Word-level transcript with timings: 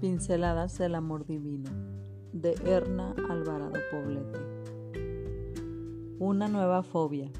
Pinceladas 0.00 0.78
del 0.78 0.94
Amor 0.94 1.26
Divino 1.26 1.70
de 2.32 2.54
Erna 2.64 3.14
Alvarado 3.30 3.74
Poblete. 3.90 4.38
Una 6.18 6.48
nueva 6.48 6.82
fobia. 6.82 7.30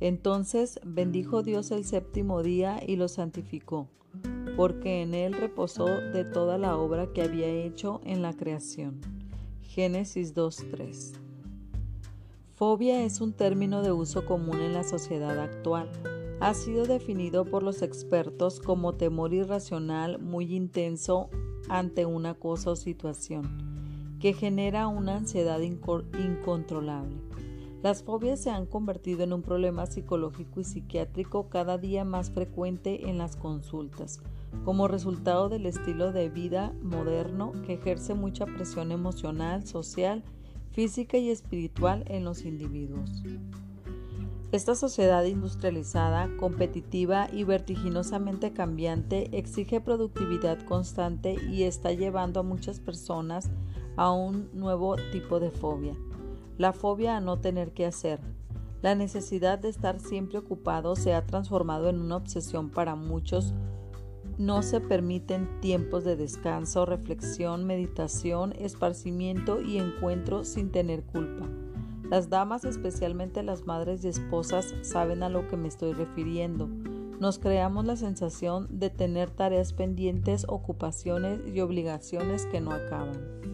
Entonces 0.00 0.80
bendijo 0.84 1.42
Dios 1.42 1.70
el 1.70 1.84
séptimo 1.84 2.42
día 2.42 2.80
y 2.86 2.96
lo 2.96 3.08
santificó, 3.08 3.88
porque 4.56 5.02
en 5.02 5.14
él 5.14 5.32
reposó 5.32 5.86
de 5.86 6.24
toda 6.24 6.58
la 6.58 6.76
obra 6.76 7.12
que 7.12 7.22
había 7.22 7.48
hecho 7.48 8.00
en 8.04 8.20
la 8.20 8.34
creación. 8.34 9.00
Génesis 9.62 10.34
2.3. 10.34 11.14
Fobia 12.52 13.02
es 13.02 13.20
un 13.20 13.32
término 13.32 13.82
de 13.82 13.92
uso 13.92 14.26
común 14.26 14.60
en 14.60 14.74
la 14.74 14.84
sociedad 14.84 15.38
actual 15.38 15.90
ha 16.40 16.52
sido 16.52 16.84
definido 16.84 17.44
por 17.46 17.62
los 17.62 17.80
expertos 17.80 18.60
como 18.60 18.94
temor 18.94 19.32
irracional 19.32 20.18
muy 20.18 20.54
intenso 20.54 21.30
ante 21.68 22.06
una 22.06 22.34
cosa 22.34 22.70
o 22.70 22.76
situación, 22.76 24.16
que 24.20 24.32
genera 24.32 24.88
una 24.88 25.16
ansiedad 25.16 25.60
incontrolable. 25.60 27.16
Las 27.82 28.02
fobias 28.02 28.40
se 28.40 28.50
han 28.50 28.64
convertido 28.64 29.24
en 29.24 29.34
un 29.34 29.42
problema 29.42 29.84
psicológico 29.84 30.60
y 30.60 30.64
psiquiátrico 30.64 31.50
cada 31.50 31.76
día 31.76 32.04
más 32.04 32.30
frecuente 32.30 33.10
en 33.10 33.18
las 33.18 33.36
consultas, 33.36 34.20
como 34.64 34.88
resultado 34.88 35.50
del 35.50 35.66
estilo 35.66 36.10
de 36.10 36.30
vida 36.30 36.72
moderno 36.82 37.52
que 37.66 37.74
ejerce 37.74 38.14
mucha 38.14 38.46
presión 38.46 38.90
emocional, 38.90 39.66
social, 39.66 40.24
física 40.70 41.18
y 41.18 41.28
espiritual 41.28 42.04
en 42.06 42.24
los 42.24 42.44
individuos. 42.44 43.22
Esta 44.54 44.76
sociedad 44.76 45.24
industrializada, 45.24 46.30
competitiva 46.36 47.26
y 47.32 47.42
vertiginosamente 47.42 48.52
cambiante 48.52 49.36
exige 49.36 49.80
productividad 49.80 50.60
constante 50.64 51.34
y 51.50 51.64
está 51.64 51.90
llevando 51.90 52.38
a 52.38 52.44
muchas 52.44 52.78
personas 52.78 53.50
a 53.96 54.12
un 54.12 54.48
nuevo 54.52 54.94
tipo 55.10 55.40
de 55.40 55.50
fobia, 55.50 55.96
la 56.56 56.72
fobia 56.72 57.16
a 57.16 57.20
no 57.20 57.40
tener 57.40 57.72
que 57.72 57.84
hacer. 57.84 58.20
La 58.80 58.94
necesidad 58.94 59.58
de 59.58 59.70
estar 59.70 59.98
siempre 59.98 60.38
ocupado 60.38 60.94
se 60.94 61.14
ha 61.14 61.26
transformado 61.26 61.88
en 61.88 62.00
una 62.00 62.14
obsesión 62.14 62.70
para 62.70 62.94
muchos. 62.94 63.54
No 64.38 64.62
se 64.62 64.80
permiten 64.80 65.48
tiempos 65.62 66.04
de 66.04 66.14
descanso, 66.14 66.86
reflexión, 66.86 67.64
meditación, 67.64 68.52
esparcimiento 68.52 69.60
y 69.60 69.78
encuentro 69.78 70.44
sin 70.44 70.70
tener 70.70 71.02
culpa. 71.02 71.48
Las 72.10 72.28
damas, 72.28 72.64
especialmente 72.64 73.42
las 73.42 73.66
madres 73.66 74.04
y 74.04 74.08
esposas, 74.08 74.74
saben 74.82 75.22
a 75.22 75.28
lo 75.28 75.48
que 75.48 75.56
me 75.56 75.68
estoy 75.68 75.92
refiriendo. 75.92 76.68
Nos 77.18 77.38
creamos 77.38 77.84
la 77.86 77.96
sensación 77.96 78.66
de 78.70 78.90
tener 78.90 79.30
tareas 79.30 79.72
pendientes, 79.72 80.44
ocupaciones 80.48 81.40
y 81.46 81.60
obligaciones 81.60 82.44
que 82.46 82.60
no 82.60 82.72
acaban. 82.72 83.44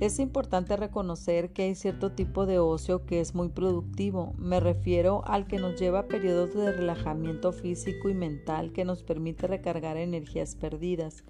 Es 0.00 0.20
importante 0.20 0.76
reconocer 0.76 1.52
que 1.52 1.64
hay 1.64 1.74
cierto 1.74 2.12
tipo 2.12 2.46
de 2.46 2.60
ocio 2.60 3.04
que 3.04 3.20
es 3.20 3.34
muy 3.34 3.48
productivo. 3.48 4.32
Me 4.38 4.60
refiero 4.60 5.24
al 5.26 5.48
que 5.48 5.58
nos 5.58 5.78
lleva 5.78 6.00
a 6.00 6.06
periodos 6.06 6.54
de 6.54 6.70
relajamiento 6.70 7.52
físico 7.52 8.08
y 8.08 8.14
mental 8.14 8.72
que 8.72 8.84
nos 8.84 9.02
permite 9.02 9.48
recargar 9.48 9.96
energías 9.96 10.54
perdidas 10.54 11.24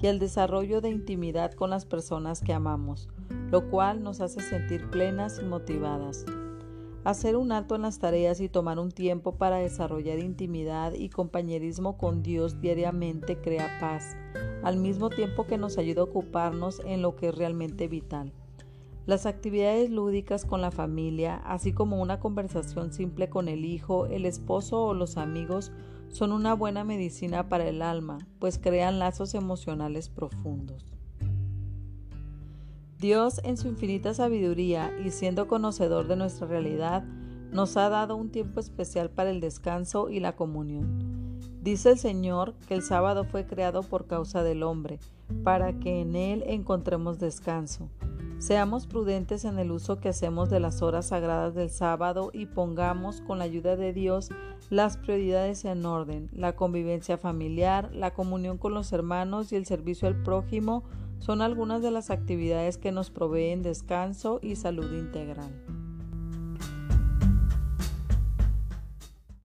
y 0.00 0.06
el 0.06 0.18
desarrollo 0.18 0.80
de 0.80 0.90
intimidad 0.90 1.52
con 1.52 1.70
las 1.70 1.84
personas 1.84 2.40
que 2.40 2.52
amamos, 2.52 3.08
lo 3.50 3.68
cual 3.68 4.02
nos 4.02 4.20
hace 4.20 4.40
sentir 4.40 4.88
plenas 4.90 5.38
y 5.42 5.44
motivadas. 5.44 6.24
Hacer 7.04 7.36
un 7.36 7.52
alto 7.52 7.74
en 7.74 7.82
las 7.82 7.98
tareas 7.98 8.40
y 8.40 8.48
tomar 8.48 8.78
un 8.78 8.90
tiempo 8.90 9.36
para 9.36 9.56
desarrollar 9.56 10.18
intimidad 10.18 10.92
y 10.92 11.08
compañerismo 11.08 11.96
con 11.96 12.22
Dios 12.22 12.60
diariamente 12.60 13.40
crea 13.40 13.78
paz, 13.80 14.16
al 14.62 14.76
mismo 14.76 15.08
tiempo 15.08 15.46
que 15.46 15.58
nos 15.58 15.78
ayuda 15.78 16.02
a 16.02 16.04
ocuparnos 16.04 16.80
en 16.84 17.00
lo 17.00 17.16
que 17.16 17.28
es 17.28 17.34
realmente 17.34 17.88
vital. 17.88 18.32
Las 19.06 19.26
actividades 19.26 19.90
lúdicas 19.90 20.44
con 20.44 20.60
la 20.60 20.70
familia, 20.70 21.36
así 21.44 21.72
como 21.72 22.00
una 22.00 22.20
conversación 22.20 22.92
simple 22.92 23.28
con 23.28 23.48
el 23.48 23.64
hijo, 23.64 24.06
el 24.06 24.26
esposo 24.26 24.84
o 24.84 24.94
los 24.94 25.16
amigos, 25.16 25.72
son 26.08 26.32
una 26.32 26.54
buena 26.54 26.84
medicina 26.84 27.48
para 27.48 27.68
el 27.68 27.82
alma, 27.82 28.18
pues 28.38 28.58
crean 28.58 28.98
lazos 28.98 29.34
emocionales 29.34 30.08
profundos. 30.08 30.84
Dios, 32.98 33.40
en 33.44 33.56
su 33.56 33.68
infinita 33.68 34.12
sabiduría 34.12 34.92
y 35.04 35.10
siendo 35.10 35.48
conocedor 35.48 36.06
de 36.06 36.16
nuestra 36.16 36.46
realidad, 36.46 37.02
nos 37.50 37.76
ha 37.78 37.88
dado 37.88 38.14
un 38.16 38.30
tiempo 38.30 38.60
especial 38.60 39.10
para 39.10 39.30
el 39.30 39.40
descanso 39.40 40.10
y 40.10 40.20
la 40.20 40.36
comunión. 40.36 41.40
Dice 41.62 41.90
el 41.90 41.98
Señor 41.98 42.54
que 42.68 42.74
el 42.74 42.82
sábado 42.82 43.24
fue 43.24 43.46
creado 43.46 43.82
por 43.82 44.06
causa 44.06 44.42
del 44.42 44.62
hombre, 44.62 44.98
para 45.42 45.78
que 45.78 46.00
en 46.00 46.14
él 46.14 46.44
encontremos 46.46 47.18
descanso. 47.18 47.88
Seamos 48.40 48.86
prudentes 48.86 49.44
en 49.44 49.58
el 49.58 49.70
uso 49.70 50.00
que 50.00 50.08
hacemos 50.08 50.48
de 50.48 50.60
las 50.60 50.80
horas 50.80 51.08
sagradas 51.08 51.54
del 51.54 51.68
sábado 51.68 52.30
y 52.32 52.46
pongamos 52.46 53.20
con 53.20 53.36
la 53.36 53.44
ayuda 53.44 53.76
de 53.76 53.92
Dios 53.92 54.30
las 54.70 54.96
prioridades 54.96 55.66
en 55.66 55.84
orden. 55.84 56.30
La 56.32 56.56
convivencia 56.56 57.18
familiar, 57.18 57.90
la 57.92 58.14
comunión 58.14 58.56
con 58.56 58.72
los 58.72 58.94
hermanos 58.94 59.52
y 59.52 59.56
el 59.56 59.66
servicio 59.66 60.08
al 60.08 60.22
prójimo 60.22 60.84
son 61.18 61.42
algunas 61.42 61.82
de 61.82 61.90
las 61.90 62.08
actividades 62.08 62.78
que 62.78 62.92
nos 62.92 63.10
proveen 63.10 63.62
descanso 63.62 64.40
y 64.42 64.56
salud 64.56 64.90
integral. 64.90 65.52